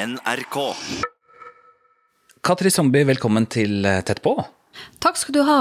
[0.00, 0.56] NRK.
[2.40, 4.32] Katri Zombie, velkommen til eh, Tett på.
[5.02, 5.60] Takk skal du ha.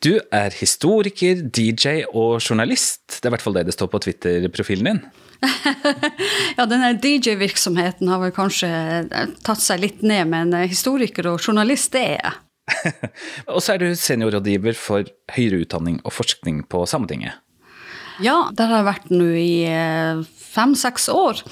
[0.00, 3.18] Du er historiker, DJ og journalist.
[3.18, 5.02] Det er i hvert fall det det står på Twitter-profilen din.
[6.58, 8.70] Ja, denne DJ-virksomheten har vel kanskje
[9.04, 12.38] eh, tatt seg litt ned, men eh, historiker og journalist, det er jeg.
[13.52, 17.36] Og så er du seniorrådgiver for høyere utdanning og forskning på Sametinget.
[18.24, 21.42] Ja, der har jeg vært nå i eh, fem-seks år.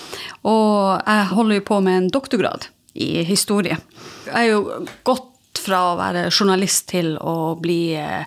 [0.48, 3.78] Og jeg holder jo på med en doktorgrad i historie.
[4.26, 5.32] Jeg er jo gått
[5.66, 8.26] fra å være journalist til å bli eh,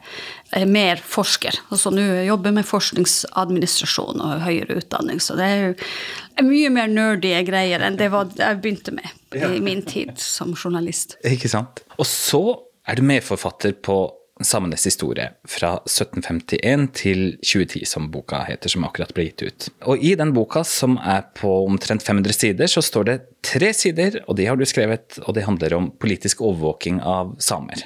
[0.67, 1.61] mer forsker.
[1.69, 6.89] Altså nå jobber jeg med forskningsadministrasjon og høyere utdanning, så det er jo mye mer
[6.91, 11.17] nerdy greier enn det jeg begynte med i min tid som journalist.
[11.27, 11.83] Ikke sant?
[11.99, 12.43] Og så
[12.89, 14.01] er du medforfatter på
[14.41, 19.67] Samenes historie fra 1751 til 2010, som boka heter, som akkurat ble gitt ut.
[19.91, 24.21] Og i den boka, som er på omtrent 500 sider, så står det tre sider,
[24.27, 27.83] og de har du skrevet, og det handler om politisk overvåking av samer.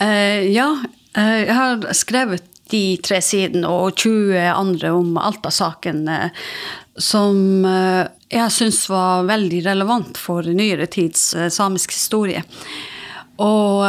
[0.00, 0.68] Uh, ja,
[1.16, 6.44] uh, jeg har skrevet de tre sidene og 20 andre om Alta-saken, eh,
[7.02, 7.64] som
[8.30, 12.44] jeg syns var veldig relevant for nyere tids samisk historie.
[13.42, 13.82] Og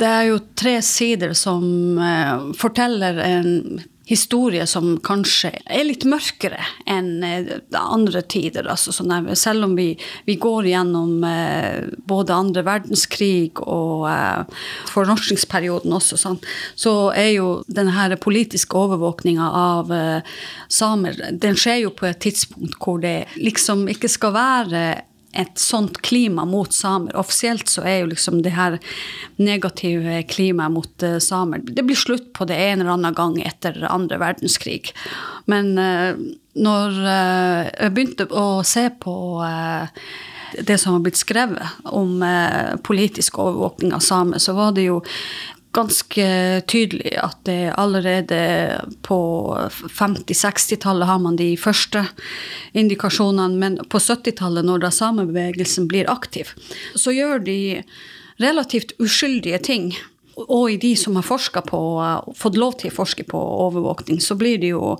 [0.00, 6.60] det er jo tre sider som eh, forteller en historie som kanskje er litt mørkere
[6.90, 8.66] enn eh, andre tider.
[8.68, 9.92] Altså, sånn selv om vi,
[10.26, 14.04] vi går gjennom eh, både andre verdenskrig og
[14.90, 16.42] fornorskningsperioden også, sånn,
[16.74, 19.90] så er jo denne politiske overvåkninga av
[20.68, 24.84] samer Den skjer jo på et tidspunkt hvor det liksom ikke skal være
[25.34, 27.16] et sånt klima mot samer.
[27.18, 28.78] Offisielt så er jo liksom det her
[29.36, 33.82] negative klimaet mot uh, samer Det blir slutt på det en eller annen gang etter
[33.90, 34.92] andre verdenskrig.
[35.50, 36.14] Men uh,
[36.54, 39.14] når uh, jeg begynte å se på
[40.54, 42.22] det som har blitt skrevet om
[42.86, 45.00] politisk overvåkning av samer, så var det jo
[45.74, 46.26] ganske
[46.70, 48.40] tydelig at det allerede
[49.06, 49.18] på
[49.90, 52.06] 50-60-tallet har man de første
[52.72, 56.54] indikasjonene, men på 70-tallet, når da samebevegelsen blir aktiv,
[56.94, 57.60] så gjør de
[58.42, 59.94] relativt uskyldige ting.
[60.34, 61.78] Og i de som har forska på,
[62.34, 64.96] fått lov til å forske på overvåkning, så blir det jo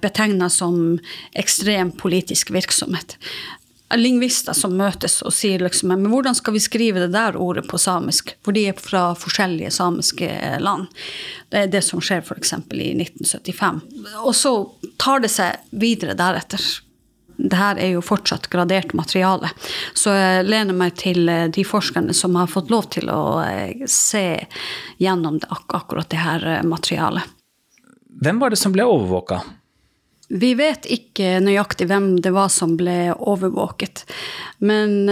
[0.00, 0.96] betegna som
[1.36, 3.18] ekstrem politisk virksomhet
[3.96, 7.78] lingvister som møtes og sier liksom Men hvordan skal vi skrive det der ordet på
[7.80, 8.34] samisk?
[8.44, 10.28] For de er fra forskjellige samiske
[10.60, 10.90] land.
[11.48, 12.52] Det er det som skjer f.eks.
[12.52, 13.80] i 1975.
[14.24, 14.52] Og så
[15.00, 16.60] tar det seg videre deretter.
[17.38, 19.48] Det her er jo fortsatt gradert materiale.
[19.94, 23.38] Så jeg lener meg til de forskerne som har fått lov til å
[23.86, 24.26] se
[24.98, 27.22] gjennom det, ak akkurat det her materialet.
[28.18, 29.38] Hvem var det som ble overvåka?
[30.28, 34.04] Vi vet ikke nøyaktig hvem det var som ble overvåket.
[34.60, 35.08] Men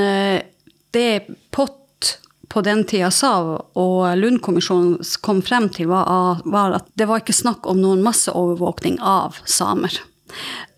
[0.92, 1.10] det
[1.50, 2.18] Pott
[2.48, 3.32] på den tida sa,
[3.76, 9.40] og Lund-kommisjonen kom frem til, var at det var ikke snakk om noen masseovervåkning av
[9.48, 9.96] samer.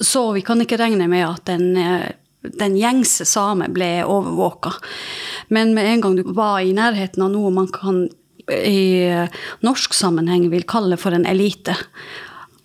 [0.00, 1.74] Så vi kan ikke regne med at den,
[2.42, 4.72] den gjengse same ble overvåka.
[5.54, 8.06] Men med en gang du var i nærheten av noe man kan
[8.48, 9.08] i
[9.60, 11.74] norsk sammenheng vil kalle for en elite,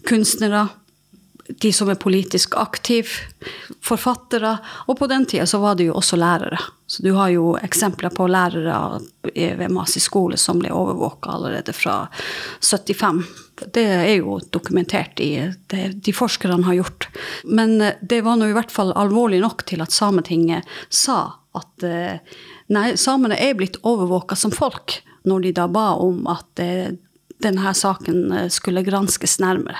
[0.07, 0.69] kunstnere,
[1.47, 3.09] de som er politisk aktive,
[3.83, 4.57] forfattere.
[4.87, 6.59] Og på den tida så var det jo også lærere.
[6.87, 9.01] Så du har jo eksempler på lærere
[9.33, 12.07] ved Masi skole som ble overvåka allerede fra
[12.61, 13.23] 75.
[13.75, 15.31] Det er jo dokumentert i
[15.71, 17.09] det de forskerne har gjort.
[17.43, 21.85] Men det var nå i hvert fall alvorlig nok til at Sametinget sa at
[22.73, 26.63] nei, samene er blitt overvåka som folk, når de da ba om at
[27.43, 29.77] denne saken skulle granskes nærmere.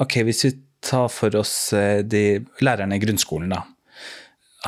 [0.00, 0.54] Ok, hvis vi
[0.84, 1.72] ta for oss
[2.04, 2.24] de
[2.64, 3.64] lærerne i grunnskolen, da.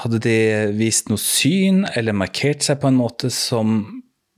[0.01, 0.37] Hadde de
[0.77, 3.83] vist noe syn eller markert seg på en måte som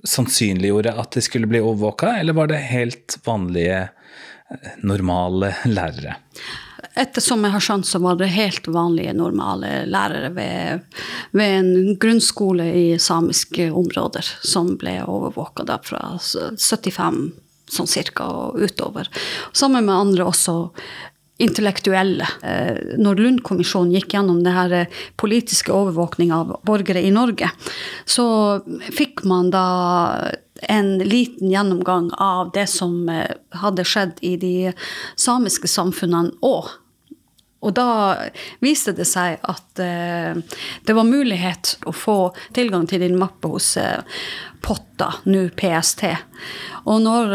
[0.05, 3.89] sannsynliggjorde at de skulle bli overvåka, eller var det helt vanlige,
[4.85, 6.19] normale lærere?
[7.01, 10.85] Ettersom jeg har skjønt, så var det helt vanlige, normale lærere ved,
[11.35, 17.25] ved en grunnskole i samiske områder som ble overvåka fra 75
[17.75, 19.09] sånn cirka og utover.
[19.57, 20.57] Sammen med andre også
[21.43, 22.27] intellektuelle.
[23.01, 24.75] Når Lund-kommisjonen gikk gjennom det her
[25.21, 27.51] politiske overvåkning av borgere i Norge,
[28.07, 28.27] så
[28.95, 29.67] fikk man da
[30.71, 33.11] en liten gjennomgang av det som
[33.65, 34.55] hadde skjedd i de
[35.19, 36.71] samiske samfunnene òg.
[37.65, 37.89] Og da
[38.61, 42.19] viste det seg at det var mulighet å få
[42.55, 43.73] tilgang til din mappe hos
[44.65, 46.07] Potta, nå PST.
[46.89, 47.35] Og når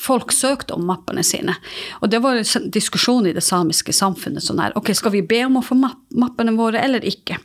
[0.00, 1.54] folk søkte om mappene sine.
[2.00, 5.42] Og det var en diskusjon i det samiske samfunnet sånn her, ok, skal vi be
[5.46, 7.38] om å få mappene våre eller ikke?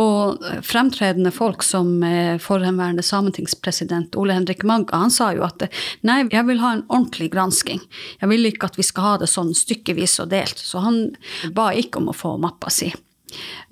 [0.00, 5.68] Og eh, fremtredende folk som eh, forhenværende sametingspresident Ole Henrik Magga, han sa jo at
[6.06, 7.82] nei, jeg vil ha en ordentlig gransking.
[8.20, 10.60] Jeg vil ikke at vi skal ha det sånn stykkevis og delt.
[10.60, 11.04] Så han
[11.54, 12.92] ba ikke om å få mappa si.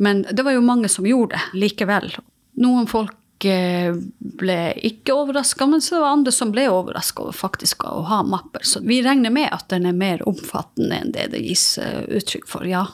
[0.01, 2.15] Men det var jo mange som gjorde det likevel.
[2.61, 7.87] Noen folk ble ikke overraska, men så var det andre som ble overraska over faktisk
[7.89, 8.67] å ha mapper.
[8.67, 12.49] Så vi regner med at den er mer omfattende enn det det gis eh, uttrykk
[12.51, 12.85] for, ja.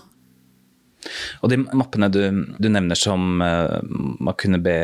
[1.42, 2.22] Og de mappene du,
[2.58, 4.78] du nevner som uh, man kunne be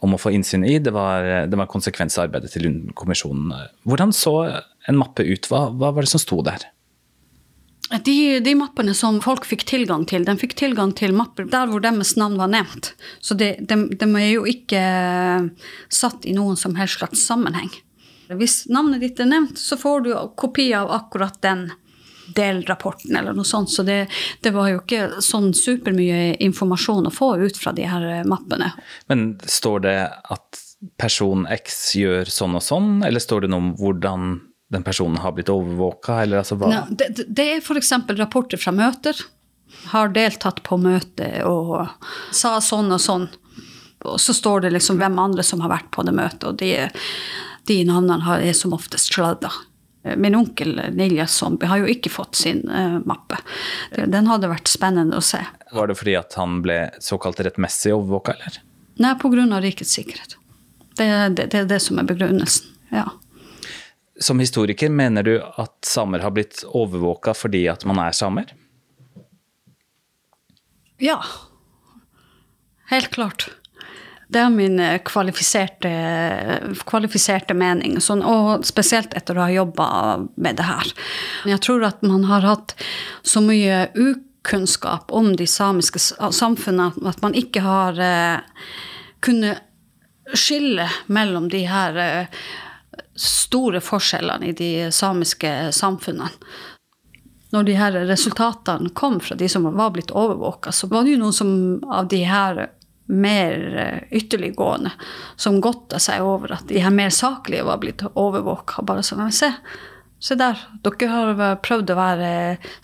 [0.00, 3.52] om å få innsyn i, det var, det var arbeidet til Lund-kommisjonen.
[3.84, 4.34] Hvordan så
[4.88, 5.46] en mappe ut?
[5.50, 6.64] Hva, hva var det som sto der?
[7.90, 11.82] De, de, mappene som folk fikk tilgang til, de fikk tilgang til mapper der hvor
[11.82, 12.92] deres navn var nevnt.
[13.18, 14.82] Så de, de, de, er jo ikke
[15.90, 17.72] satt i noen som helst slags sammenheng.
[18.30, 21.66] Hvis navnet ditt er nevnt, så får du kopi av akkurat den
[22.36, 23.72] delrapporten eller noe sånt.
[23.74, 24.04] Så det,
[24.40, 28.70] det var jo ikke sånn supermye informasjon å få ut fra de her mappene.
[29.10, 30.62] Men står det at
[31.00, 34.30] person X gjør sånn og sånn, eller står det noe om hvordan
[34.70, 36.20] den personen har blitt overvåka?
[36.38, 36.56] Altså
[36.90, 37.92] det, det er f.eks.
[38.18, 39.18] rapporter fra møter.
[39.90, 41.88] Har deltatt på møte og
[42.34, 43.26] sa sånn og sånn.
[44.06, 46.86] Og så står det liksom hvem andre som har vært på det møtet, og de,
[47.68, 49.50] de navnene er som oftest sladda.
[50.16, 53.36] Min onkel Nilja Zombie har jo ikke fått sin uh, mappe.
[53.92, 55.42] Den hadde vært spennende å se.
[55.74, 58.62] Var det fordi at han ble såkalt rettmessig overvåka, eller?
[59.02, 59.60] Nei, pga.
[59.60, 60.38] rikets sikkerhet.
[60.96, 62.70] Det, det, det er det som er begrunnelsen.
[62.94, 63.10] ja.
[64.20, 68.52] Som historiker, mener du at samer har blitt overvåka fordi at man er samer?
[71.00, 71.22] Ja.
[72.90, 73.48] Helt klart.
[74.30, 75.90] Det er min eh, kvalifiserte,
[76.86, 79.88] kvalifiserte mening, sånn, og spesielt etter å ha jobba
[80.36, 80.92] med det her.
[81.50, 82.76] Jeg tror at man har hatt
[83.26, 85.98] så mye ukunnskap om de samiske
[86.36, 88.62] samfunnene at man ikke har eh,
[89.24, 89.66] kunnet
[90.36, 92.42] skille mellom de her eh,
[93.16, 96.30] store forskjellene i de samiske samfunnene.
[97.50, 101.24] Når de her resultatene kom fra de som var blitt overvåka, så var det jo
[101.24, 102.68] noen av de her
[103.10, 104.92] mer eh, ytterliggående
[105.36, 108.84] som godta seg over at de her mer saklige var blitt overvåka.
[108.86, 109.50] Bare sånn se,
[110.22, 112.30] se der, dere har prøvd å være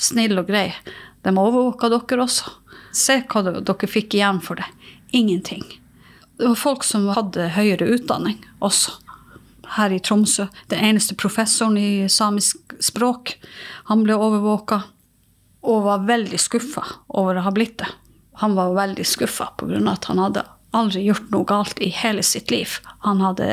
[0.03, 0.75] snille og greie.
[1.23, 2.51] De overvåka dere også.
[2.91, 4.67] Se hva dere fikk igjen for det.
[5.15, 5.63] Ingenting.
[6.37, 8.99] Det var folk som hadde høyere utdanning også
[9.77, 10.47] her i Tromsø.
[10.71, 13.37] Den eneste professoren i samisk språk.
[13.91, 14.83] Han ble overvåka
[15.67, 17.89] og var veldig skuffa over å ha blitt det.
[18.43, 19.81] Han var veldig skuffa pga.
[19.91, 20.45] at han hadde
[20.77, 22.79] aldri gjort noe galt i hele sitt liv.
[23.07, 23.47] Han hadde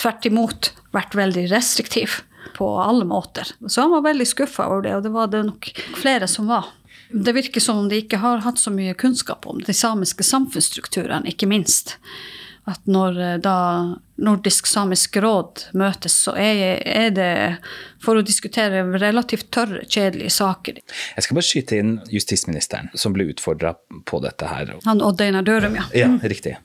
[0.00, 2.22] tvert imot vært veldig restriktiv
[2.56, 3.46] på alle måter.
[3.68, 5.70] Så han var veldig skuffa over det, og det var det nok
[6.00, 6.66] flere som var.
[7.10, 11.30] Det virker som om de ikke har hatt så mye kunnskap om de samiske samfunnsstrukturene,
[11.30, 11.96] ikke minst
[12.68, 13.56] at når eh, da
[14.18, 17.32] Nordisk samisk råd møtes, så er, er, det
[18.02, 20.80] for å diskutere relativt tørre, kjedelige saker.
[21.14, 23.76] Jeg skal bare skyte inn justisministeren, som ble utfordra
[24.08, 24.74] på dette her.
[24.88, 25.86] Han Odd Einar Dørum, ja.
[25.94, 26.56] Ja, riktig.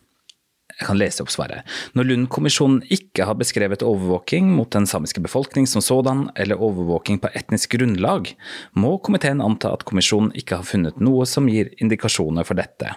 [0.73, 1.69] Jeg kan lese opp svaret.
[1.93, 7.29] Når Lund-kommisjonen ikke har beskrevet overvåking mot den samiske befolkning som sådan, eller overvåking på
[7.37, 8.31] etnisk grunnlag,
[8.73, 12.95] må komiteen anta at kommisjonen ikke har funnet noe som gir indikasjoner for dette.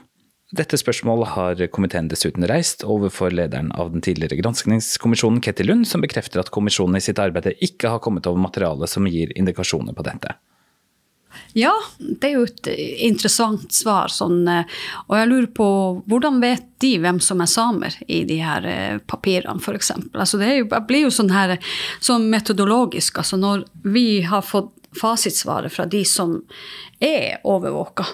[0.54, 6.04] Dette spørsmålet har komiteen dessuten reist overfor lederen av den tidligere granskningskommisjonen, Ketty Lund, som
[6.04, 10.06] bekrefter at kommisjonen i sitt arbeid ikke har kommet over materiale som gir indikasjoner på
[10.06, 10.36] dette.
[11.56, 12.68] Ja, det er jo et
[13.08, 14.12] interessant svar.
[14.12, 15.68] Sånn, og jeg lurer på
[16.08, 19.92] hvordan vet de hvem som er samer i de her eh, papirene, f.eks.
[20.12, 21.56] Altså, det jo, blir jo sånn her
[21.98, 23.18] sånn metodologisk.
[23.22, 26.38] Altså når vi har fått fasitsvaret fra de som
[27.02, 28.06] er overvåka,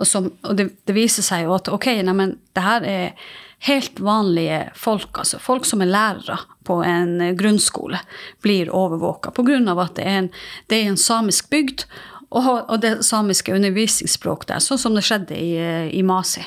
[0.00, 3.32] og, som, og det, det, viser seg jo at ok, neimen, det her er
[3.68, 8.00] helt vanlige folk, altså folk som er lærere på en grunnskole,
[8.42, 9.60] blir overvåka pga.
[9.82, 10.30] at det er, en,
[10.68, 11.84] det er en samisk bygd.
[12.30, 15.56] Og, det samiske undervisningsspråket der, sånn som det skjedde i,
[15.98, 16.44] i Masi.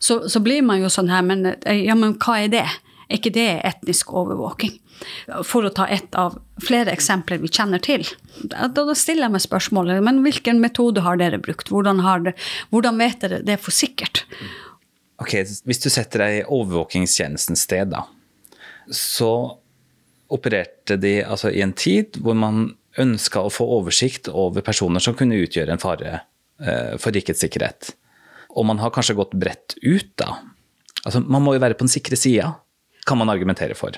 [0.00, 2.64] Så, så, blir man jo sånn her, men, ja, men hva er det?
[3.10, 4.76] Er ikke det etnisk overvåking?
[5.46, 8.04] For å ta ett av flere eksempler vi kjenner til.
[8.46, 11.72] Da, stiller jeg meg spørsmålet men hvilken metode har dere brukt?
[11.72, 12.36] Hvordan, det,
[12.70, 14.22] hvordan vet dere det for sikkert?
[15.20, 15.34] Ok,
[15.66, 18.06] Hvis du setter deg i overvåkingstjenestens sted, da,
[18.94, 19.58] så
[20.30, 22.68] opererte de altså i en tid hvor man
[23.00, 27.92] ønska å få oversikt over personer som kunne utgjøre en fare eh, for rikets sikkerhet.
[28.54, 30.36] Og man har kanskje gått bredt ut, da.
[31.04, 32.54] Altså, man må jo være på den sikre sida
[33.06, 33.96] kan man argumentere for?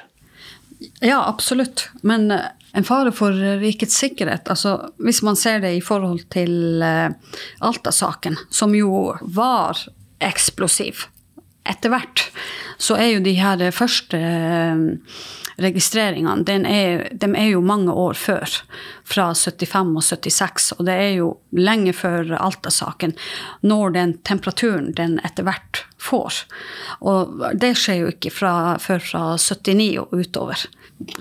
[1.01, 1.89] Ja, absolutt.
[2.03, 6.81] Men eh, en fare for rikets sikkerhet altså Hvis man ser det i forhold til
[6.81, 7.13] uh,
[7.61, 9.85] Alta-saken, som jo var
[10.23, 11.05] eksplosiv
[11.69, 12.25] etter hvert,
[12.79, 18.59] så er jo de her første uh, registreringene er, de er jo mange år før.
[19.05, 20.73] Fra 75 og 76.
[20.79, 23.15] Og det er jo lenge før Alta-saken
[23.67, 26.45] når den temperaturen den etter hvert får.
[27.01, 30.67] Og det skjer jo ikke fra, før fra 79 og utover.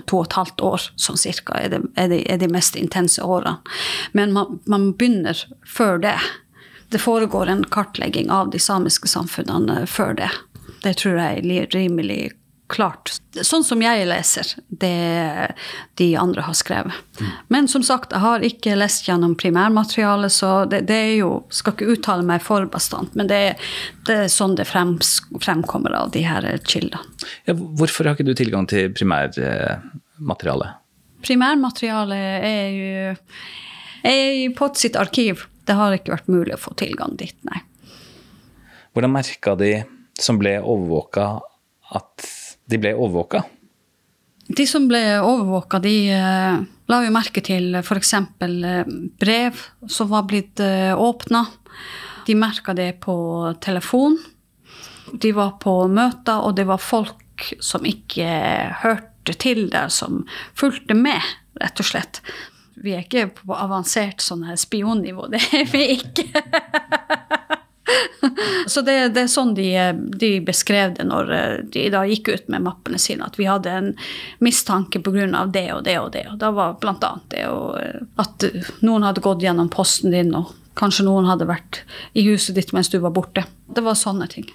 [0.06, 3.22] To og et halvt år sånn cirka er, det, er, de, er de mest intense
[3.22, 3.58] årene.
[4.16, 6.16] Men man, man begynner før det.
[6.92, 10.30] Det foregår en kartlegging av de samiske samfunnene før det.
[10.82, 12.32] Det tror jeg er rimelig
[12.72, 13.12] klart.
[13.44, 15.52] Sånn som jeg leser det
[16.00, 16.96] de andre har skrevet.
[17.20, 17.30] Mm.
[17.52, 21.76] Men som sagt, jeg har ikke lest gjennom primærmaterialet, så det, det, er jo Skal
[21.76, 23.40] ikke uttale meg for bastant, men det,
[24.08, 24.96] det er sånn det frem,
[25.42, 27.02] fremkommer av de her kildene.
[27.48, 30.78] Ja, hvorfor har ikke du tilgang til primærmaterialet?
[31.22, 33.12] Primærmaterialet er jo
[34.02, 35.44] er i POT sitt arkiv.
[35.68, 37.60] Det har ikke vært mulig å få tilgang dit, nei.
[38.92, 39.76] Hvordan merka de
[40.20, 41.26] som ble overvåka,
[41.96, 42.28] at
[42.70, 43.42] de ble overvåka?
[44.52, 48.14] De som ble overvåka, de uh, la jo merke til f.eks.
[48.42, 48.82] Uh,
[49.22, 51.46] brev som var blitt uh, åpna.
[52.26, 53.14] De merka det på
[53.62, 54.18] telefon.
[55.12, 58.28] De var på møter, og det var folk som ikke
[58.82, 60.24] hørte til der, som
[60.58, 61.22] fulgte med,
[61.62, 62.22] rett og slett.
[62.82, 66.26] Vi er ikke på avansert sånn spionnivå, det er vi ikke.
[68.66, 69.68] Så det, det, er sånn de,
[70.18, 73.72] de, beskrev det når eh, de da gikk ut med mappene sine, at vi hadde
[73.72, 73.90] en
[74.44, 75.44] mistanke pga.
[75.46, 76.24] det og det og det.
[76.32, 77.12] Og da var bl.a.
[77.34, 78.46] det og, eh, at
[78.80, 81.82] noen hadde gått gjennom posten din, og kanskje noen hadde vært
[82.16, 83.44] i huset ditt mens du var borte.
[83.66, 84.48] Det var sånne ting.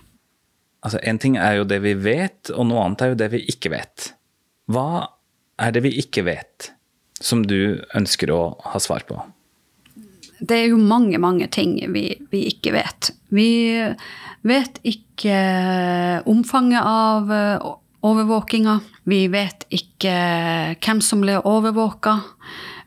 [0.85, 3.43] Altså, En ting er jo det vi vet, og noe annet er jo det vi
[3.51, 4.11] ikke vet.
[4.71, 5.07] Hva
[5.61, 6.71] er det vi ikke vet,
[7.19, 8.41] som du ønsker å
[8.73, 9.19] ha svar på?
[10.47, 13.11] Det er jo mange, mange ting vi, vi, ikke vet.
[13.33, 13.49] Vi
[14.47, 15.37] vet ikke
[16.29, 17.69] omfanget av eh,
[18.07, 18.79] overvåkinga.
[19.09, 20.15] Vi vet ikke
[20.83, 22.19] hvem som ble overvåka.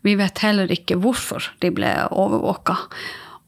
[0.06, 2.78] Vi vet heller ikke hvorfor de ble overvåka.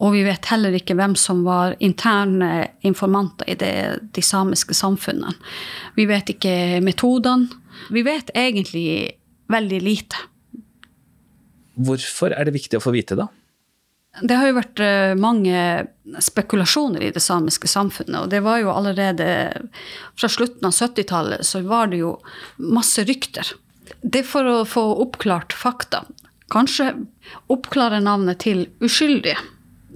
[0.02, 3.74] Og vi vet heller ikke hvem som var interne informanter i det,
[4.12, 5.36] de samiske samfunnene.
[5.94, 7.60] Vi vet ikke metodene.
[7.92, 9.14] Vi vet egentlig
[9.52, 10.26] veldig lite.
[11.82, 13.30] Hvorfor er det viktig å få vite, da?
[14.20, 15.60] Det har jo vært eh, mange
[16.20, 18.26] spekulasjoner i det samiske samfunnet.
[18.26, 19.26] Og det var jo allerede
[20.18, 22.18] fra slutten av 70-tallet så var det jo
[22.60, 23.54] masse rykter.
[24.02, 26.04] Det er for å få oppklart fakta.
[26.52, 26.90] Kanskje
[27.52, 29.38] oppklare navnet til uskyldige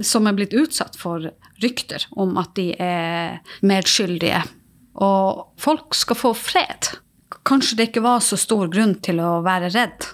[0.04, 1.28] som er blitt utsatt for
[1.60, 4.42] rykter om at de er medskyldige.
[4.96, 6.88] Og folk skal få fred.
[7.44, 10.08] Kanskje det ikke var så stor grunn til å være redd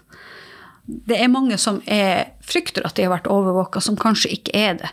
[0.86, 4.80] det er mange som er, frykter at de har vært overvåka, som kanskje ikke er
[4.80, 4.90] det.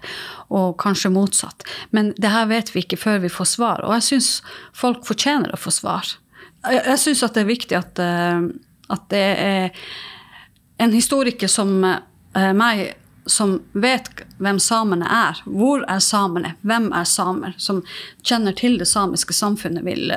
[0.54, 1.66] Og kanskje motsatt.
[1.96, 3.84] Men det her vet vi ikke før vi får svar.
[3.86, 4.30] Og jeg syns
[4.78, 6.14] folk fortjener å få svar.
[6.68, 8.46] Jeg, jeg syns at det er viktig at, uh,
[8.94, 9.90] at det er
[10.80, 12.92] en historiker som uh, meg
[13.26, 15.42] som vet hvem samene er.
[15.46, 16.54] Hvor er samene?
[16.62, 17.54] Hvem er samer?
[17.58, 17.82] Som
[18.24, 20.14] kjenner til det samiske samfunnet, vil,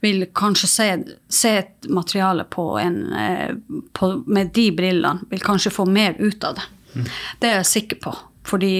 [0.00, 0.88] vil kanskje se,
[1.28, 3.54] se, et materiale på en, eh,
[3.96, 5.26] på, med de brillene.
[5.30, 6.68] Vil kanskje få mer ut av det.
[6.94, 7.10] Mm.
[7.40, 8.14] Det er jeg sikker på.
[8.50, 8.74] Fordi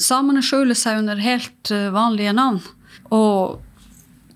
[0.00, 2.62] samene skjuler seg under helt eh, vanlige navn.
[3.10, 3.60] Og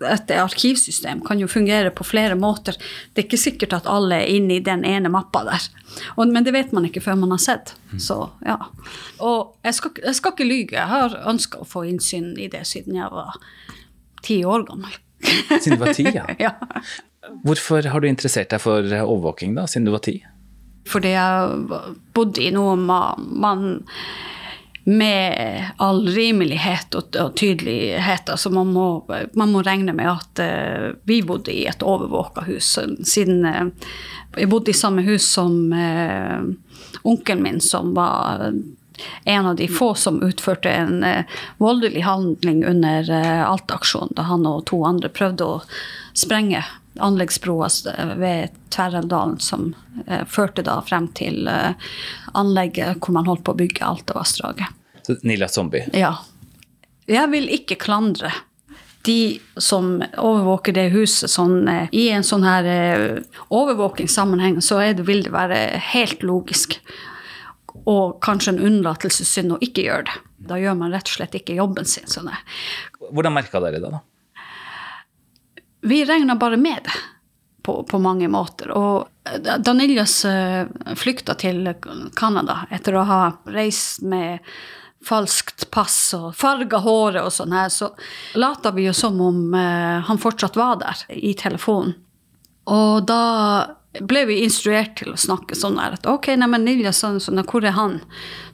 [0.09, 2.77] et arkivsystem kan jo fungere på flere måter.
[3.13, 5.69] Det er ikke sikkert at alle er inne i den ene mappa der.
[6.17, 7.75] Og, men det vet man ikke før man har sett.
[7.93, 8.03] Mm.
[8.03, 8.59] Så, ja.
[9.25, 10.77] Og jeg skal, jeg skal ikke lyge.
[10.79, 13.39] Jeg har ønska å få innsyn i det siden jeg var
[14.25, 15.01] ti år gammel.
[15.25, 16.27] Siden du var ti, ja.
[16.47, 16.55] ja.
[17.45, 20.19] Hvorfor har du interessert deg for overvåking da, siden du var ti?
[20.91, 21.83] Fordi jeg
[22.17, 23.63] bodde i noe man, man
[24.85, 28.29] med all rimelighet og, og tydelighet.
[28.29, 32.77] Altså man, må, man må regne med at uh, vi bodde i et overvåka hus.
[33.09, 33.71] Siden uh,
[34.37, 36.45] jeg bodde i samme hus som uh,
[37.03, 38.51] onkelen min, som var
[39.25, 41.03] en av de få som utførte en
[41.59, 43.09] voldelig handling under
[43.43, 45.57] Alta-aksjonen, da han og to andre prøvde å
[46.15, 46.63] sprenge
[47.03, 47.69] anleggsbroa
[48.21, 49.73] ved Tverreldalen som
[50.07, 51.75] eh, førte da frem til eh,
[52.35, 54.83] anlegget hvor man holdt på å bygge Altavassdraget.
[55.23, 55.89] Nila Zombie?
[55.93, 56.17] Ja.
[57.11, 58.33] Jeg vil ikke klandre
[59.05, 63.19] de som overvåker det huset sånn, eh, I en sånn her eh,
[63.53, 65.59] overvåkingssammenheng så det, vil det være
[65.93, 66.79] helt logisk.
[67.85, 70.17] Og kanskje en unnlatelsessynd å ikke gjøre det.
[70.49, 72.09] Da gjør man rett og slett ikke jobben sin.
[72.09, 72.31] Sånn
[73.11, 74.01] Hvordan merka dere det, da?
[75.85, 76.97] Vi regna bare med det.
[77.65, 78.71] på, på mange måter.
[78.77, 79.09] Og
[79.65, 81.71] da Niljas uh, flykta til
[82.17, 84.45] Canada etter å ha reist med
[85.05, 87.91] falskt pass og farga håret og sånn her, så
[88.41, 91.97] lata vi jo som om uh, han fortsatt var der i telefonen.
[92.69, 93.23] Og da
[94.01, 97.45] ble vi instruert til å snakke sånn her at ok, nei, men Nilja, sånn, sånn,
[97.49, 98.01] hvor er han?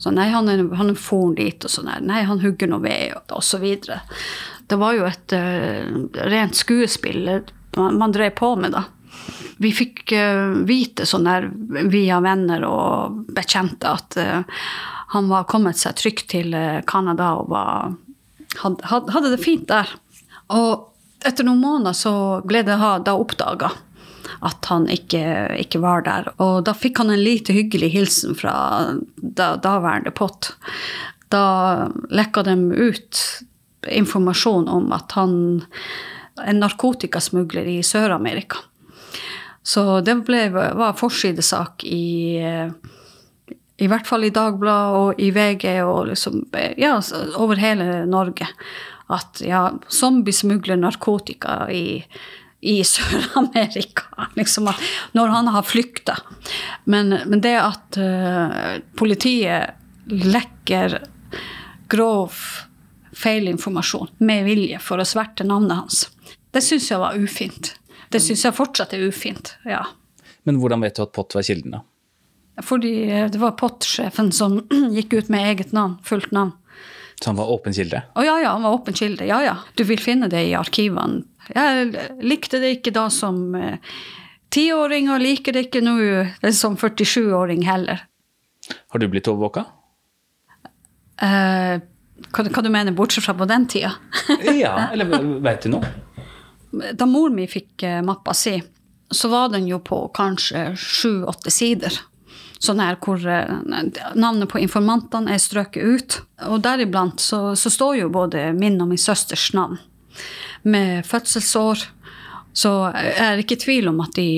[0.03, 2.03] Så nei, han er, han er dit, og sånn her.
[2.05, 4.03] Nei, han hugger noe ved, og, og så videre.
[4.71, 5.87] Det var jo et uh,
[6.31, 7.27] rent skuespill
[7.77, 8.85] man, drev på med, da.
[9.61, 11.49] Vi fikk uh, vite sånn der
[11.91, 14.63] via venner og bekjente at uh,
[15.11, 16.55] han var kommet seg trygt til
[16.87, 17.97] Canada og var,
[18.63, 19.91] hadde, hadde det fint der.
[20.55, 20.87] Og
[21.27, 22.15] etter noen måneder så
[22.47, 23.73] ble det da oppdaga
[24.47, 25.23] at han ikke,
[25.61, 26.31] ikke, var der.
[26.41, 28.55] Og da fikk han en lite hyggelig hilsen fra
[29.17, 30.53] da, daværende pott.
[31.35, 33.21] Da lekka de ut
[33.89, 35.65] informasjon om at han
[36.41, 38.63] en narkotikasmugler i Sør-Amerika.
[39.63, 42.41] Så det ble, var forsidesak i
[43.81, 46.43] i hvert fall i Dagbladet og i VG og liksom,
[46.77, 46.99] ja,
[47.41, 48.49] over hele Norge.
[49.09, 52.03] At ja, zombie smugler narkotika i
[52.61, 54.29] i Sør-Amerika.
[54.37, 54.69] Liksom
[55.13, 56.17] når han har flykta.
[56.85, 59.73] Men, men, det at uh, politiet
[60.11, 60.99] lekker
[61.89, 62.37] grov
[63.21, 66.03] feilinformasjon med vilje for å sverte navnet hans,
[66.51, 67.75] det syns jeg var ufint.
[68.11, 69.55] Det syns jeg fortsatt er ufint.
[69.69, 69.85] ja.
[70.49, 71.83] Men hvordan vet du at Pott var kilden, da?
[72.65, 72.95] Fordi
[73.33, 74.57] det var Pott-sjefen som
[74.97, 76.55] gikk ut med eget navn, fullt navn.
[77.21, 78.01] Så han var åpen kilde?
[78.17, 79.27] Å ja, ja, han var åpen kilde.
[79.29, 79.59] Ja, ja.
[79.77, 81.21] Du vil finne det i arkivene
[81.55, 83.79] jeg likte det ikke da som eh,
[84.55, 85.97] tiåring, og liker det ikke nå
[86.57, 88.05] som 47-åring heller.
[88.93, 89.65] Har du blitt overvåka?
[91.21, 91.81] Eh,
[92.29, 93.95] hva, hva, du mener, bortsett fra på den tida?
[94.65, 95.91] ja, eller veit du noe?
[96.71, 98.61] Da mor mi fikk eh, mappa si,
[99.11, 101.97] så var den jo på kanskje sju-åtte sider.
[102.61, 103.55] Sånn her hvor eh,
[104.15, 106.19] navnet på informantene er strøket ut.
[106.51, 109.81] Og deriblant så, så står jo både min og min søsters navn
[110.63, 111.89] med fødselsår.
[112.53, 114.29] Så jeg er ikke i tvil om at de,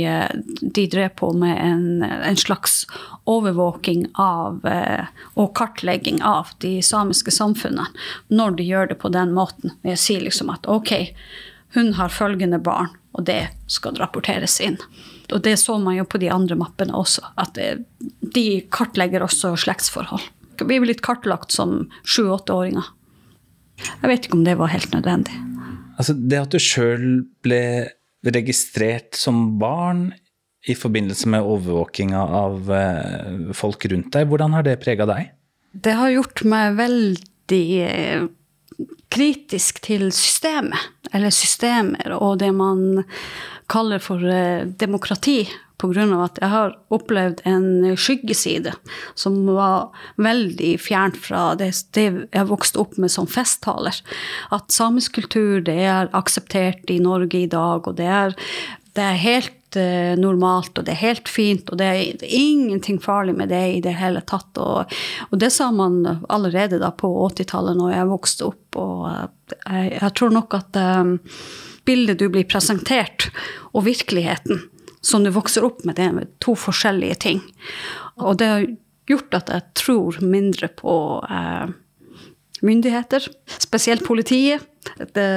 [0.61, 2.83] de drev på med en, en, slags
[3.24, 5.06] overvåking av eh,
[5.38, 7.87] og kartlegging av de samiske samfunnene
[8.28, 9.74] når de gjør det på den måten.
[9.87, 11.12] Jeg sier liksom at ok,
[11.76, 14.78] hun har følgende barn, og det skal rapporteres inn.
[15.32, 17.56] Og det så man jo på de andre mappene også, at
[18.35, 20.24] de kartlegger også slektsforhold.
[20.62, 22.85] Vi er blitt kartlagt som sju-åtteåringer.
[24.02, 25.35] Jeg vet ikke om det var helt nødvendig.
[25.96, 27.62] Altså, det at du sjøl ble
[28.22, 30.11] registrert som barn
[30.62, 35.33] i forbindelse med overvåkinga av eh, folk rundt deg, hvordan har det prega deg?
[35.72, 38.29] Det har gjort meg veldig eh,
[39.12, 40.79] kritisk til systemet,
[41.12, 43.03] eller systemer, og det man
[43.72, 45.42] kaller for eh, demokrati
[45.83, 46.05] pga.
[46.22, 48.70] at jeg har opplevd en skyggeside
[49.18, 49.90] som var
[50.22, 53.98] veldig fjernt fra det, jeg vokste opp med som festtaler.
[54.55, 58.37] At samisk kultur det er akseptert i Norge i dag, og det er,
[58.94, 63.35] det er helt uh, normalt, og det er helt fint, og det er, ingenting farlig
[63.38, 64.58] med det i det hele tatt.
[64.62, 64.92] Og,
[65.30, 68.80] og det sa man allerede da på 80-tallet, når jeg vokste opp.
[68.82, 71.16] Og uh, jeg, jeg, tror nok at um,
[71.88, 73.30] bildet du blir presentert,
[73.72, 74.66] og virkeligheten,
[75.02, 77.42] som du vokser opp med, det er to forskjellige ting.
[78.22, 78.66] Og det har
[79.11, 80.94] gjort at jeg tror mindre på
[81.26, 81.72] eh,
[82.66, 83.27] myndigheter,
[83.62, 84.64] spesielt politiet.
[85.14, 85.29] Det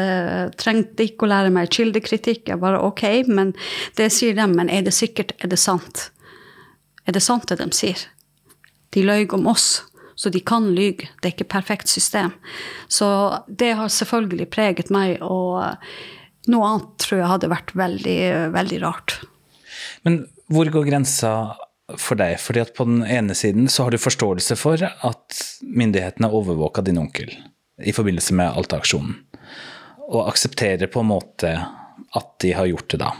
[0.61, 2.49] trengte ikke å lære meg kildekritikk.
[2.49, 3.53] Jeg bare ok, men
[3.97, 4.55] det sier dem.
[4.57, 5.35] Men er det sikkert?
[5.43, 6.09] Er det sant?
[7.05, 8.07] Er det sant det de sier?
[8.95, 9.83] De løy om oss,
[10.15, 11.09] så de kan lyge.
[11.19, 12.31] Det er ikke perfekt system.
[12.87, 13.07] Så
[13.47, 15.61] det har selvfølgelig preget meg, og
[16.51, 18.19] noe annet tror jeg hadde vært veldig,
[18.55, 19.19] veldig rart.
[20.07, 21.31] Men hvor går grensa
[21.99, 22.37] for deg?
[22.41, 27.01] Fordi at på den ene siden så har du forståelse for at myndighetene overvåka din
[27.01, 27.31] onkel
[27.83, 29.17] i forbindelse med Alta-aksjonen,
[30.05, 31.51] og aksepterer på en måte
[32.15, 33.11] at de har gjort det da.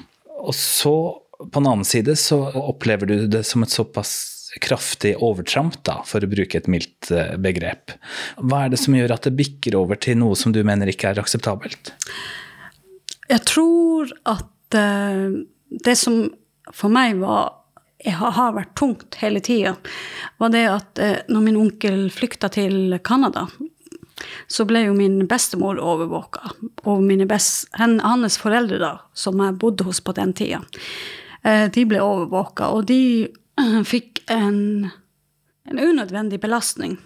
[0.45, 0.95] Og så,
[1.41, 4.15] på den annen side, så opplever du det som et såpass
[4.63, 7.91] kraftig overtramp, da, for å bruke et mildt eh, begrep.
[8.39, 11.11] Hva er det som gjør at det bikker over til noe som du mener ikke
[11.11, 11.91] er akseptabelt?
[13.27, 15.41] Jeg tror at uh,
[15.83, 16.29] det som
[16.71, 17.54] for meg var
[18.11, 19.75] har vært tungt hele tida,
[20.37, 23.47] var det at eh, når min onkel flykta til Canada,
[24.47, 26.51] så ble jo min bestemor overvåka.
[26.85, 30.61] Og best, hans foreldre, da, som jeg bodde hos på den tida,
[31.43, 32.69] eh, de ble overvåka.
[32.71, 33.27] Og de
[33.91, 34.89] fikk en,
[35.65, 36.97] en unødvendig belastning,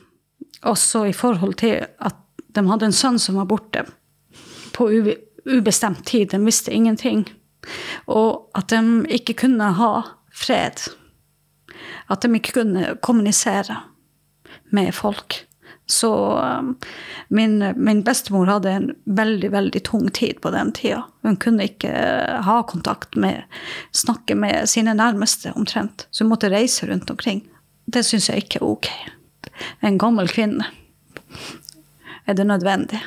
[0.62, 2.16] også i forhold til at
[2.56, 3.86] de hadde en sønn som var borte
[4.76, 4.90] på
[5.46, 6.32] ubestemt tid.
[6.34, 7.28] De visste ingenting
[8.08, 8.80] Og at de
[9.14, 9.92] ikke kunne ha
[10.34, 10.82] fred.
[12.10, 13.78] At de ikke kunne kommunisere
[14.74, 15.46] med folk.
[15.90, 16.76] Så um,
[17.28, 21.02] min, min, bestemor hadde en veldig, veldig tung tid på den tida.
[21.26, 21.94] Hun kunne ikke
[22.46, 23.48] ha kontakt med,
[23.92, 26.06] snakke med sine nærmeste omtrent.
[26.12, 27.42] Så hun måtte reise rundt omkring.
[27.90, 28.92] Det syns jeg ikke er ok.
[29.82, 30.70] En gammel kvinne.
[32.30, 33.02] Er det nødvendig?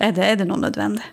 [0.00, 1.06] Er det, er det noe nødvendig?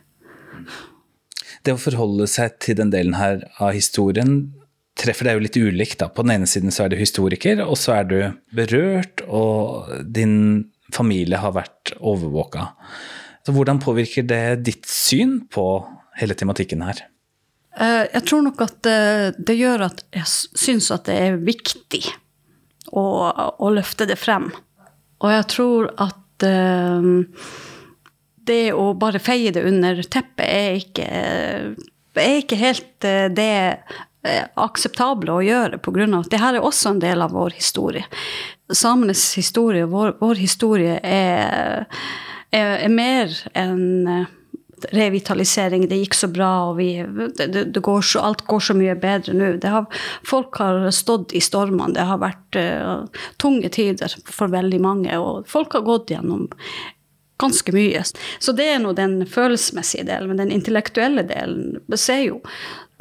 [1.62, 4.52] Det å forholde seg til den delen her av historien
[5.02, 6.00] treffer deg jo litt ulikt.
[6.02, 6.10] da.
[6.10, 8.18] På den ene siden så er du historiker, og så er du
[8.56, 12.72] berørt, og din familie har vært overvåka.
[13.46, 15.66] Så hvordan påvirker det ditt syn på
[16.20, 17.06] hele tematikken her?
[17.80, 19.00] Eh, jeg tror nok at det,
[19.40, 20.28] det gjør at jeg
[20.60, 22.04] syns at det er viktig
[22.92, 23.04] å,
[23.56, 24.50] å, løfte det frem.
[25.24, 27.24] Og jeg tror at um,
[28.48, 31.10] det å bare feie det under teppet er ikke,
[32.18, 33.52] er ikke helt det
[34.22, 36.06] Eh, akseptable å gjøre, pga.
[36.20, 38.06] at det her er også en del av vår historie.
[38.70, 41.88] Samenes historie, vår, vår historie, er,
[42.54, 44.30] er, er mer enn eh,
[44.94, 45.88] revitalisering.
[45.90, 49.34] Det gikk så bra, og vi, det, det går så, alt går så mye bedre
[49.34, 49.52] nå.
[49.66, 49.90] Har,
[50.22, 51.96] folk har stått i stormene.
[51.98, 56.46] Det har vært uh, tunge tider for veldig mange, og folk har gått gjennom
[57.42, 58.04] ganske mye.
[58.40, 60.32] Så det er nå den følelsesmessige delen.
[60.32, 62.42] Men den intellektuelle delen ser jo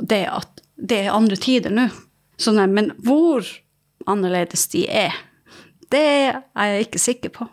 [0.01, 1.91] det at det er andre tider nå.
[2.41, 3.45] Sånn, men hvor
[4.09, 5.17] annerledes de er,
[5.93, 7.49] det er jeg ikke sikker på.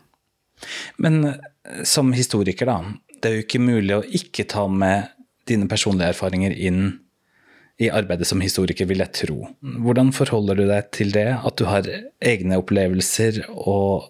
[1.04, 2.80] Men eh, som historiker, da.
[3.18, 5.12] Det er jo ikke mulig å ikke ta med
[5.50, 7.00] dine personlige erfaringer inn
[7.82, 9.38] i arbeidet som historiker, vil jeg tro.
[9.62, 11.30] Hvordan forholder du deg til det?
[11.46, 11.86] At du har
[12.26, 14.08] egne opplevelser og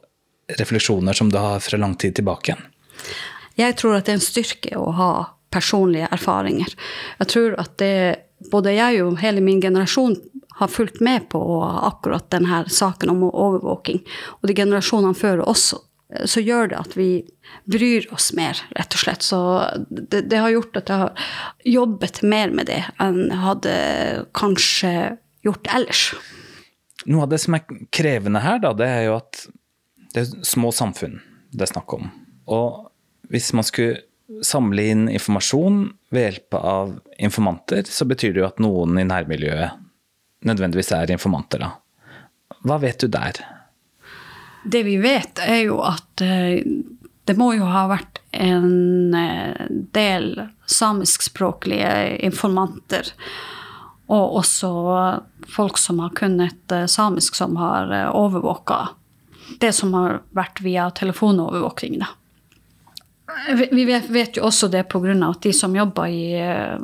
[0.60, 2.56] refleksjoner som du har fra lang tid tilbake?
[3.58, 5.12] Jeg tror at det er en styrke å ha
[5.54, 6.74] personlige erfaringer.
[7.20, 7.94] Jeg tror at det
[8.52, 10.18] både jeg og hele min generasjon
[10.60, 14.02] har fulgt med på akkurat denne saken om overvåking,
[14.42, 15.72] og de generasjonene før oss,
[16.08, 17.10] så gjør det at vi
[17.70, 19.26] bryr oss mer, rett og slett.
[19.26, 19.40] Så
[19.90, 21.30] det, det har gjort at jeg har
[21.68, 23.76] jobbet mer med det enn jeg hadde
[24.38, 24.94] kanskje
[25.46, 26.10] gjort ellers.
[27.08, 29.46] Noe av det som er krevende her, da, det er jo at
[30.14, 31.20] det er små samfunn
[31.52, 32.10] det er snakk om.
[32.52, 32.88] Og
[33.32, 34.04] hvis man skulle
[34.46, 39.84] samle inn informasjon ved hjelp av informanter, så betyr det jo at noen i nærmiljøet
[40.48, 41.72] nødvendigvis er informanter, da.
[42.68, 43.40] Hva vet du der?
[44.68, 46.60] Det vi vet, er jo at eh,
[47.28, 50.34] det må jo ha vært en eh, del
[50.68, 53.12] samiskspråklige informanter.
[54.12, 54.72] Og også
[55.52, 58.82] folk som har kunnet eh, samisk, som har overvåka
[59.60, 62.00] det som har vært via telefonovervåkning.
[62.00, 62.08] da.
[63.72, 65.30] Vi vet jo også det pga.
[65.30, 66.78] at de som i, eh,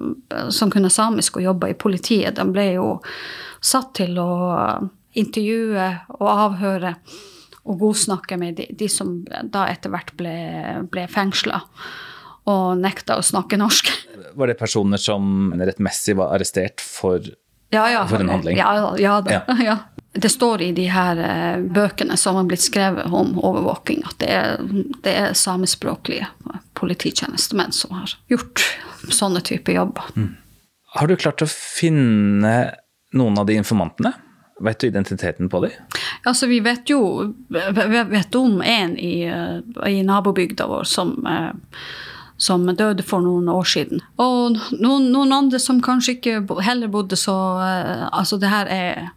[0.50, 3.02] som kunne samisk og jobba i politiet, de ble jo
[3.62, 6.96] satt til å intervjue og avhøre
[7.64, 10.34] og godsnakke med de, de som da etter hvert ble,
[10.92, 11.62] ble fengsla
[12.52, 13.92] og nekta å snakke norsk.
[14.40, 17.22] Var det personer som rettmessig var arrestert for,
[17.72, 18.58] ja, ja, for en handling?
[18.58, 19.78] Ja, ja, da, ja.
[20.14, 24.30] Det står i de her eh, bøkene som har blitt skrevet om overvåking, at det
[24.30, 24.60] er,
[25.02, 26.28] det er samiskspråklige
[26.78, 28.62] polititjenestemenn som har gjort
[29.10, 30.14] sånne typer jobber.
[30.16, 30.36] Mm.
[30.94, 32.54] Har du klart å finne
[33.18, 34.14] noen av de informantene?
[34.62, 35.74] Vet du identiteten på dem?
[36.30, 41.50] Altså, vi vet jo vi vet om en i, eh, i nabobygda vår som, eh,
[42.38, 44.06] som døde for noen år siden.
[44.22, 47.34] Og noen, noen andre som kanskje ikke heller bodde så
[48.14, 49.10] Altså, det her er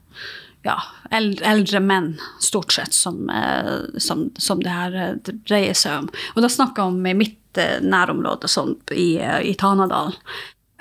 [0.66, 0.76] ja,
[1.10, 6.10] eldre menn, stort sett, som, eh, som, som, det her eh, dreier seg om.
[6.34, 10.16] Og da snakker jeg om i mitt eh, nærområde, sånn i, i Tanadalen.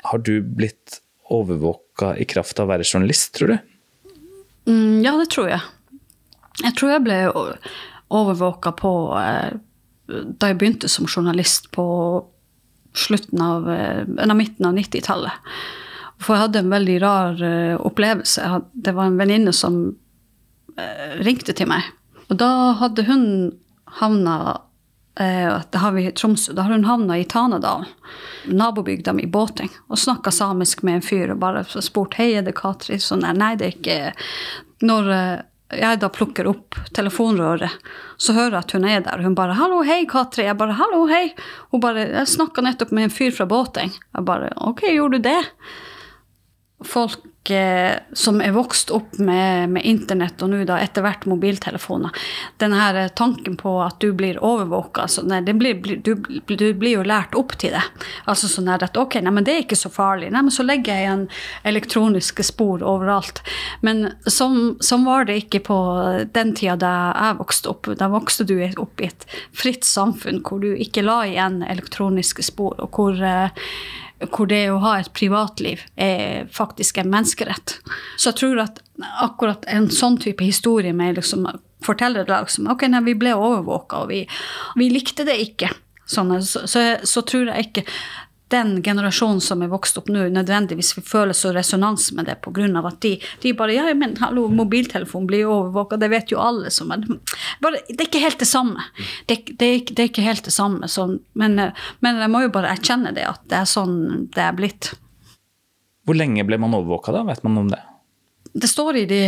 [0.06, 1.00] Har du blitt
[1.34, 3.58] overvåka i kraft av å være journalist, tror du?
[4.70, 5.62] Mm, ja, det tror jeg.
[6.64, 7.18] Jeg tror jeg ble
[8.16, 11.84] overvåka på Da jeg begynte som journalist på
[12.96, 13.66] slutten av,
[14.38, 15.50] midten av 90-tallet.
[16.22, 18.50] For jeg hadde en veldig rar uh, opplevelse.
[18.74, 21.88] Det var en venninne som uh, ringte til meg.
[22.30, 22.50] Og da
[22.80, 23.26] hadde hun
[24.00, 24.36] havna
[25.20, 26.56] uh, det har vi i Tromsø.
[26.56, 27.90] Da har hun havna i Tanadalen,
[28.46, 32.56] nabobygda mi, Båting, og snakka samisk med en fyr og bare spurt hei, er det
[32.58, 33.00] Katri.
[33.00, 34.00] Så nei, nei, det er ikke
[34.86, 35.12] Når
[35.74, 37.74] jeg da plukker opp telefonrøret,
[38.22, 39.24] så hører jeg at hun er der.
[39.24, 41.34] Hun bare 'Hallo, hei, Katri.' Jeg bare 'Hallo, hei'.
[41.72, 43.92] Hun bare 'Jeg snakka nettopp med en fyr fra Båting'.
[44.16, 45.52] Jeg bare 'OK, gjorde du det?'
[46.86, 52.14] Folk eh, som er vokst opp med, med internett og nå da etter hvert mobiltelefoner,
[52.62, 56.16] den her eh, tanken på at du blir overvåka altså, du,
[56.48, 57.84] du, blir jo lært opp til det.
[58.26, 60.32] Altså sånn at ok, nei, men det er ikke så farlig.
[60.34, 61.26] Nei, men så legger jeg igjen
[61.68, 63.42] elektroniske spor overalt.
[63.86, 65.80] Men sånn var det ikke på
[66.36, 67.92] den tida da jeg vokste opp.
[68.00, 72.78] Da vokste du opp i et fritt samfunn hvor du ikke la igjen elektroniske spor,
[72.82, 73.54] og hvor eh,
[74.32, 77.78] hvor det å ha et privatliv er faktisk en menneskerett.
[78.18, 78.82] Så jeg tror at
[79.24, 81.48] akkurat en sånn type historie med liksom,
[81.86, 84.24] fortellerlag som ok, nei, vi ble overvåka, og vi,
[84.80, 85.72] vi, likte det ikke,
[86.10, 87.86] sånn, så, så, så, tror jeg ikke
[88.48, 92.68] den generasjonen som er vokst opp nå, nødvendigvis føler så resonans med det pga.
[92.88, 96.92] at de, de, bare Ja, men hallo, mobiltelefonen blir overvåka, det vet jo alle som
[96.92, 97.06] er
[97.62, 98.84] bare, Det er ikke helt det samme.
[99.26, 100.88] Det, det, det er, ikke helt det samme.
[100.88, 101.56] Så, men,
[102.00, 103.98] men, jeg må jo bare erkjenne det, at det er sånn
[104.36, 104.94] det er blitt.
[106.06, 107.26] Hvor lenge ble man overvåka, da?
[107.26, 107.82] Vet man om det?
[108.54, 109.24] Det står i de,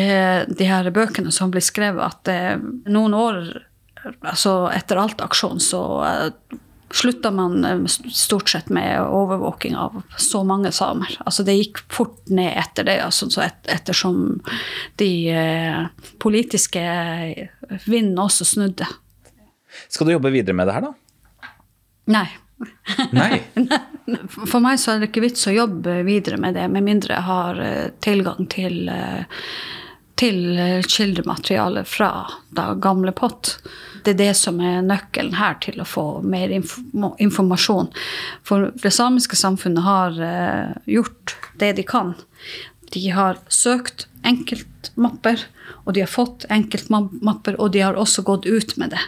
[0.47, 3.41] de her bøkene som blir skrevet, at eh, noen år
[4.21, 6.29] altså etter alt-aksjon så eh,
[6.93, 11.17] slutta man eh, stort sett med overvåking av så mange samer.
[11.25, 14.39] Altså det gikk fort ned etter det, altså, et, ettersom
[15.01, 15.83] de eh,
[16.23, 16.83] politiske
[17.85, 18.87] vindene også snudde.
[19.87, 20.93] Skal du jobbe videre med det her, da?
[22.07, 22.27] Nei.
[23.13, 23.41] Nei.
[24.49, 27.27] For meg så er det ikke vits å jobbe videre med det, med mindre jeg
[27.27, 29.43] har eh, tilgang til eh,
[30.17, 30.57] til
[30.89, 32.09] kildemateriale fra
[32.55, 33.57] da gamle pott.
[34.03, 37.89] Det er det som er nøkkelen her til å få mer informasjon.
[38.47, 42.15] For det samiske samfunnet har uh, gjort det de kan.
[42.95, 45.43] De har søkt enkeltmapper,
[45.83, 49.03] og de har fått enkeltmapper, og de har også gått ut med det.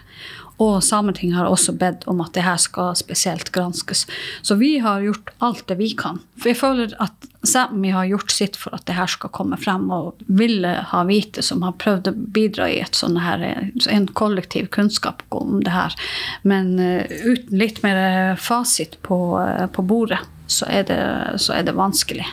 [0.59, 4.05] Og Sametinget har også bedt om at det her skal spesielt granskes.
[4.41, 6.19] Så vi har gjort alt det vi kan.
[6.39, 9.85] For jeg føler at Sápmi har gjort sitt for at det her skal komme frem,
[9.95, 13.45] og ville ha vite som har prøvd å bidra i sånn her,
[13.87, 15.95] en kollektiv kunnskap om det her.
[16.43, 20.19] Men uh, uten litt mer fasit på, uh, på bordet,
[20.51, 20.99] så er, det,
[21.39, 22.27] så er det vanskelig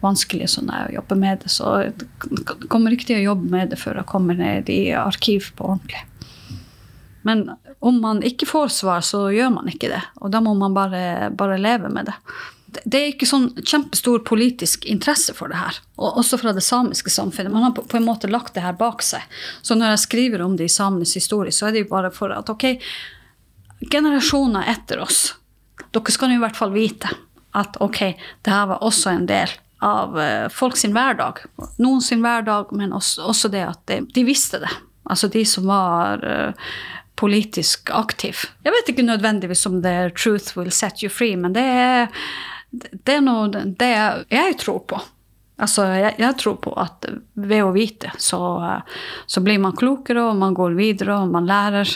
[0.00, 1.50] vanskelig sånn å jobbe med det.
[1.52, 5.50] Så jeg kommer ikke til å jobbe med det før jeg kommer ned i arkiv
[5.58, 6.06] på ordentlig.
[7.26, 7.50] Men
[7.84, 10.00] om man ikke får svar, så gjør man ikke det.
[10.20, 12.16] Og da må man bare, bare leve med det.
[12.70, 15.80] Det er ikke sånn kjempestor politisk interesse for det her.
[15.98, 17.52] Og også fra det samiske samfunnet.
[17.52, 19.24] Man har på en måte lagt det her bak seg.
[19.62, 22.32] Så når jeg skriver om det i samenes historie, så er det jo bare for
[22.36, 22.68] at ok,
[23.90, 25.32] generasjoner etter oss,
[25.90, 27.10] dere skal i hvert fall vite
[27.56, 28.00] at ok,
[28.42, 31.40] det her var også en del av folks folk sin hverdag.
[31.80, 34.70] Noen sin hverdag, men også, det at de, de, visste det.
[35.10, 36.70] Altså de som var uh,
[37.20, 38.46] politisk aktiv.
[38.64, 42.08] Jeg vet ikke nødvendigvis om det er 'truth will set you free', men det er,
[42.72, 43.90] det er noe det
[44.30, 45.00] jeg tror på.
[45.60, 47.04] Altså, jeg, jeg, tror på at
[47.34, 48.40] ved å vite, så,
[49.26, 51.90] så, blir man klokere, og man går videre, og man lærer.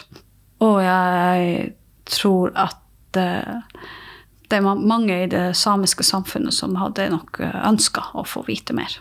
[0.60, 1.72] Og jeg
[2.04, 3.62] tror at uh,
[4.50, 9.00] det er mange i det samiske samfunnet som hadde nok ønska å få vite mer.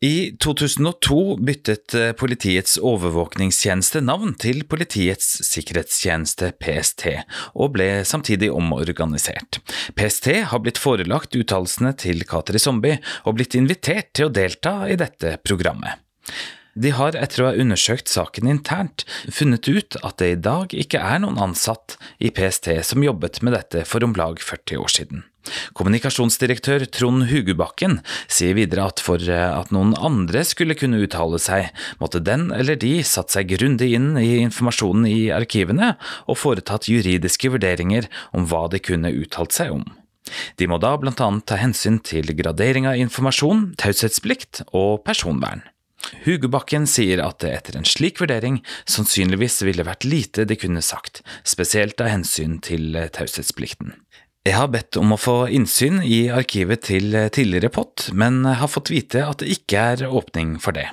[0.00, 7.08] I 2002 byttet eh, Politiets overvåkningstjeneste navn til Politiets sikkerhetstjeneste, PST,
[7.58, 9.58] og ble samtidig omorganisert.
[9.98, 14.94] PST har blitt forelagt uttalelsene til Kateri Zombie og blitt invitert til å delta i
[15.00, 15.98] dette programmet.
[16.78, 19.02] De har, etter å ha undersøkt saken internt,
[19.34, 23.58] funnet ut at det i dag ikke er noen ansatt i PST som jobbet med
[23.58, 25.26] dette for om lag 40 år siden.
[25.78, 31.70] Kommunikasjonsdirektør Trond Hugubakken sier videre at for eh, at noen andre skulle kunne uttale seg,
[32.02, 35.94] måtte den eller de satt seg grundig inn i informasjonen i arkivene
[36.26, 39.86] og foretatt juridiske vurderinger om hva de kunne uttalt seg om.
[40.60, 45.64] De må da blant annet ta hensyn til gradering av informasjon, taushetsplikt og personvern.
[46.24, 51.22] Hugubakken sier at det etter en slik vurdering sannsynligvis ville vært lite de kunne sagt,
[51.44, 53.96] spesielt av hensyn til taushetsplikten.
[54.48, 58.88] Jeg har bedt om å få innsyn i arkivet til tidligere POT, men har fått
[58.88, 60.86] vite at det ikke er åpning for det.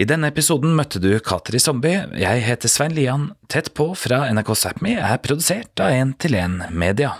[0.00, 4.54] I denne episoden møtte du Kateri Zombie, jeg heter Svein Lian, Tett på fra NRK
[4.56, 7.12] Sápmi er produsert av 1 til 1 Media.